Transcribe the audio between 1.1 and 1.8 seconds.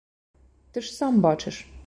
бачыш.